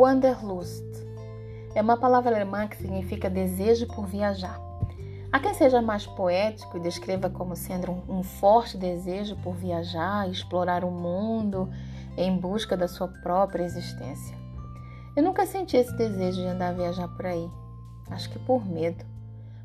Wanderlust 0.00 0.86
é 1.74 1.82
uma 1.82 1.96
palavra 1.96 2.32
alemã 2.32 2.68
que 2.68 2.76
significa 2.76 3.28
desejo 3.28 3.84
por 3.88 4.06
viajar. 4.06 4.60
Há 5.32 5.40
quem 5.40 5.52
seja 5.52 5.82
mais 5.82 6.06
poético 6.06 6.76
e 6.76 6.80
descreva 6.80 7.28
como 7.28 7.56
sendo 7.56 7.90
um, 8.08 8.22
forte 8.22 8.78
desejo 8.78 9.34
por 9.42 9.56
viajar, 9.56 10.30
explorar 10.30 10.84
o 10.84 10.90
mundo 10.92 11.68
em 12.16 12.38
busca 12.38 12.76
da 12.76 12.86
sua 12.86 13.08
própria 13.08 13.64
existência. 13.64 14.38
Eu 15.16 15.24
nunca 15.24 15.44
senti 15.44 15.76
esse 15.76 15.92
desejo 15.96 16.42
de 16.42 16.46
andar 16.46 16.68
a 16.68 16.74
viajar 16.74 17.08
por 17.08 17.26
aí. 17.26 17.50
Acho 18.08 18.30
que 18.30 18.38
por 18.38 18.64
medo. 18.64 19.04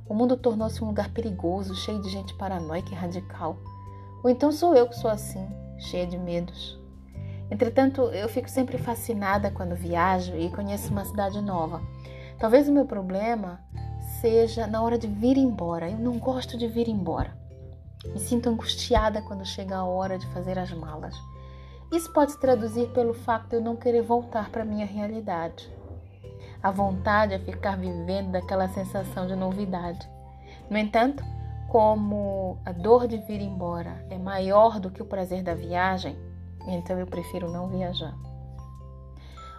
O 0.09 0.15
mundo 0.15 0.35
tornou-se 0.35 0.83
um 0.83 0.87
lugar 0.87 1.11
perigoso, 1.11 1.75
cheio 1.75 2.01
de 2.01 2.09
gente 2.09 2.33
paranoica 2.33 2.89
e 2.89 2.95
radical. 2.95 3.55
Ou 4.23 4.31
então 4.31 4.51
sou 4.51 4.73
eu 4.73 4.87
que 4.87 4.95
sou 4.95 5.11
assim, 5.11 5.47
cheia 5.77 6.07
de 6.07 6.17
medos. 6.17 6.82
Entretanto, 7.53 8.01
eu 8.05 8.27
fico 8.27 8.49
sempre 8.49 8.79
fascinada 8.79 9.51
quando 9.51 9.75
viajo 9.75 10.35
e 10.35 10.49
conheço 10.49 10.91
uma 10.91 11.05
cidade 11.05 11.39
nova. 11.39 11.83
Talvez 12.39 12.67
o 12.67 12.71
meu 12.71 12.83
problema 12.83 13.59
seja 14.19 14.65
na 14.65 14.81
hora 14.81 14.97
de 14.97 15.05
vir 15.05 15.37
embora. 15.37 15.87
Eu 15.87 15.99
não 15.99 16.17
gosto 16.17 16.57
de 16.57 16.67
vir 16.67 16.87
embora. 16.87 17.37
Me 18.07 18.17
sinto 18.17 18.49
angustiada 18.49 19.21
quando 19.21 19.45
chega 19.45 19.77
a 19.77 19.85
hora 19.85 20.17
de 20.17 20.25
fazer 20.33 20.57
as 20.57 20.73
malas. 20.73 21.15
Isso 21.91 22.11
pode 22.11 22.31
se 22.31 22.39
traduzir 22.39 22.87
pelo 22.87 23.13
fato 23.13 23.49
de 23.49 23.57
eu 23.57 23.61
não 23.61 23.75
querer 23.75 24.01
voltar 24.01 24.49
para 24.49 24.65
minha 24.65 24.87
realidade. 24.87 25.71
A 26.63 26.71
vontade 26.71 27.35
é 27.35 27.39
ficar 27.39 27.77
vivendo 27.77 28.31
daquela 28.31 28.67
sensação 28.69 29.27
de 29.27 29.35
novidade. 29.35 30.09
No 30.71 30.77
entanto, 30.79 31.23
como 31.69 32.57
a 32.65 32.71
dor 32.71 33.07
de 33.07 33.17
vir 33.17 33.41
embora 33.41 34.03
é 34.09 34.17
maior 34.17 34.79
do 34.79 34.89
que 34.89 35.03
o 35.03 35.05
prazer 35.05 35.43
da 35.43 35.53
viagem, 35.53 36.17
então 36.67 36.97
eu 36.97 37.07
prefiro 37.07 37.51
não 37.51 37.67
viajar. 37.67 38.15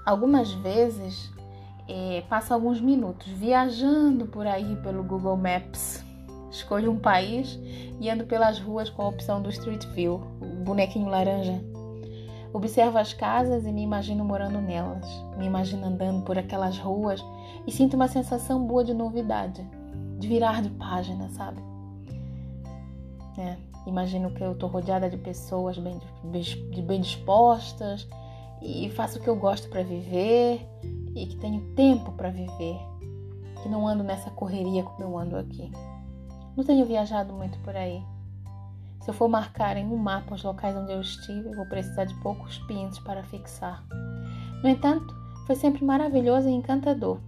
Algumas 0.04 0.52
vezes 0.52 1.32
é, 1.88 2.22
passo 2.28 2.52
alguns 2.52 2.80
minutos 2.80 3.26
viajando 3.28 4.26
por 4.26 4.46
aí 4.46 4.76
pelo 4.76 5.02
Google 5.02 5.36
Maps. 5.36 6.04
Escolho 6.50 6.92
um 6.92 6.98
país 6.98 7.58
e 8.00 8.08
ando 8.08 8.24
pelas 8.24 8.58
ruas 8.58 8.88
com 8.88 9.02
a 9.02 9.08
opção 9.08 9.42
do 9.42 9.50
Street 9.50 9.84
View, 9.88 10.20
o 10.40 10.64
bonequinho 10.64 11.08
laranja. 11.08 11.60
Observo 12.52 12.98
as 12.98 13.12
casas 13.12 13.66
e 13.66 13.72
me 13.72 13.82
imagino 13.82 14.24
morando 14.24 14.60
nelas. 14.60 15.04
Me 15.36 15.46
imagino 15.46 15.86
andando 15.86 16.22
por 16.22 16.38
aquelas 16.38 16.78
ruas 16.78 17.24
e 17.66 17.72
sinto 17.72 17.94
uma 17.94 18.06
sensação 18.06 18.64
boa 18.64 18.84
de 18.84 18.94
novidade, 18.94 19.66
de 20.18 20.28
virar 20.28 20.62
de 20.62 20.70
página, 20.70 21.28
sabe? 21.30 21.60
É, 23.36 23.56
imagino 23.86 24.30
que 24.30 24.42
eu 24.42 24.52
estou 24.52 24.68
rodeada 24.68 25.08
de 25.08 25.16
pessoas 25.16 25.78
bem, 25.78 26.00
bem 26.84 27.00
dispostas 27.00 28.08
e 28.62 28.90
faço 28.90 29.18
o 29.18 29.22
que 29.22 29.28
eu 29.28 29.36
gosto 29.36 29.68
para 29.68 29.82
viver 29.82 30.66
e 31.14 31.26
que 31.26 31.36
tenho 31.36 31.60
tempo 31.74 32.12
para 32.12 32.30
viver, 32.30 32.78
que 33.62 33.68
não 33.68 33.86
ando 33.86 34.02
nessa 34.02 34.30
correria 34.30 34.82
como 34.82 35.02
eu 35.02 35.18
ando 35.18 35.36
aqui. 35.36 35.70
Não 36.56 36.64
tenho 36.64 36.86
viajado 36.86 37.32
muito 37.32 37.58
por 37.60 37.76
aí. 37.76 38.02
Se 39.00 39.10
eu 39.10 39.14
for 39.14 39.28
marcar 39.28 39.76
em 39.76 39.86
um 39.86 39.96
mapa 39.96 40.34
os 40.34 40.42
locais 40.42 40.74
onde 40.74 40.92
eu 40.92 41.00
estive, 41.00 41.54
vou 41.54 41.66
precisar 41.66 42.04
de 42.04 42.14
poucos 42.22 42.58
pintos 42.60 42.98
para 43.00 43.22
fixar. 43.24 43.84
No 44.62 44.68
entanto, 44.68 45.14
foi 45.46 45.56
sempre 45.56 45.84
maravilhoso 45.84 46.48
e 46.48 46.52
encantador. 46.52 47.18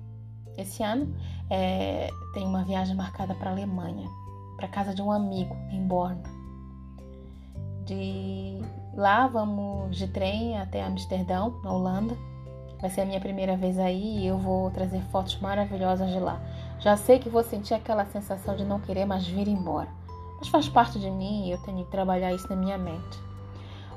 Esse 0.56 0.82
ano 0.82 1.14
é, 1.50 2.08
tem 2.32 2.46
uma 2.46 2.64
viagem 2.64 2.96
marcada 2.96 3.34
para 3.34 3.50
a 3.50 3.52
Alemanha, 3.52 4.08
para 4.56 4.68
casa 4.68 4.94
de 4.94 5.02
um 5.02 5.12
amigo 5.12 5.54
em 5.70 5.86
Born. 5.86 6.35
De 7.86 8.60
lá 8.94 9.28
vamos 9.28 9.96
de 9.96 10.08
trem 10.08 10.58
até 10.58 10.82
Amsterdão, 10.82 11.60
na 11.62 11.72
Holanda. 11.72 12.16
Vai 12.80 12.90
ser 12.90 13.02
a 13.02 13.04
minha 13.06 13.20
primeira 13.20 13.56
vez 13.56 13.78
aí 13.78 14.18
e 14.18 14.26
eu 14.26 14.36
vou 14.36 14.70
trazer 14.70 15.00
fotos 15.04 15.38
maravilhosas 15.40 16.10
de 16.10 16.18
lá. 16.18 16.40
Já 16.80 16.96
sei 16.96 17.18
que 17.18 17.28
vou 17.28 17.42
sentir 17.42 17.74
aquela 17.74 18.04
sensação 18.04 18.54
de 18.54 18.64
não 18.64 18.80
querer 18.80 19.06
mais 19.06 19.26
vir 19.26 19.48
embora, 19.48 19.88
mas 20.38 20.48
faz 20.48 20.68
parte 20.68 20.98
de 20.98 21.10
mim 21.10 21.46
e 21.46 21.52
eu 21.52 21.58
tenho 21.62 21.84
que 21.84 21.90
trabalhar 21.90 22.34
isso 22.34 22.48
na 22.50 22.56
minha 22.56 22.76
mente. 22.76 23.18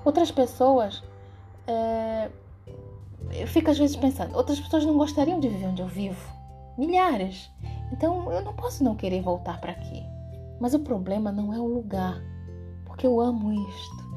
Outras 0.05 0.31
pessoas, 0.31 1.03
é... 1.67 2.29
eu 3.31 3.47
fico 3.47 3.69
às 3.69 3.77
vezes 3.77 3.95
pensando, 3.95 4.35
outras 4.37 4.59
pessoas 4.59 4.85
não 4.85 4.97
gostariam 4.97 5.39
de 5.39 5.49
viver 5.49 5.67
onde 5.67 5.81
eu 5.81 5.87
vivo, 5.87 6.31
milhares. 6.77 7.49
Então 7.91 8.31
eu 8.31 8.41
não 8.41 8.53
posso 8.53 8.83
não 8.83 8.95
querer 8.95 9.21
voltar 9.21 9.59
para 9.59 9.71
aqui. 9.73 10.05
Mas 10.59 10.73
o 10.73 10.79
problema 10.79 11.31
não 11.31 11.53
é 11.53 11.59
o 11.59 11.65
lugar, 11.65 12.21
porque 12.99 13.07
eu 13.07 13.21
amo 13.21 13.53
isto. 13.53 14.09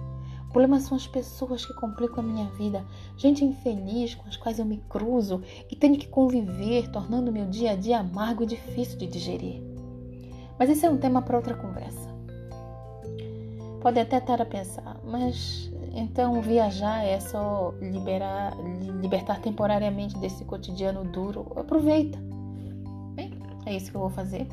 O 0.49 0.53
problema 0.53 0.81
são 0.81 0.97
as 0.97 1.07
pessoas 1.07 1.65
que 1.65 1.73
complicam 1.75 2.19
a 2.19 2.27
minha 2.27 2.47
vida, 2.47 2.85
gente 3.17 3.45
infeliz 3.45 4.17
com 4.17 4.29
as 4.29 4.37
quais 4.37 4.59
eu 4.59 4.65
me 4.65 4.79
cruzo 4.89 5.41
e 5.71 5.77
tenho 5.77 5.97
que 5.97 6.09
conviver, 6.09 6.91
tornando 6.91 7.31
meu 7.31 7.47
dia 7.47 7.71
a 7.71 7.77
dia 7.77 8.01
amargo 8.01 8.43
e 8.43 8.47
difícil 8.47 8.99
de 8.99 9.07
digerir. 9.07 9.63
Mas 10.59 10.69
esse 10.69 10.85
é 10.85 10.91
um 10.91 10.99
tema 10.99 11.23
para 11.23 11.37
outra 11.37 11.55
conversa. 11.55 12.13
Pode 13.81 14.01
até 14.01 14.19
estar 14.19 14.43
a 14.43 14.47
pensar, 14.47 15.01
mas 15.05 15.73
então 15.95 16.43
viajar 16.43 17.05
é 17.05 17.21
só 17.21 17.73
liberar, 17.81 18.53
libertar 19.01 19.41
temporariamente 19.41 20.19
desse 20.19 20.45
cotidiano 20.45 21.05
duro. 21.05 21.47
Aproveita. 21.55 22.19
Bem, 23.15 23.31
é 23.65 23.77
isso 23.77 23.93
que 23.93 23.97
eu 23.97 24.01
vou 24.01 24.11
fazer. 24.11 24.49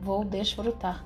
Vou 0.00 0.24
desfrutar. 0.24 1.04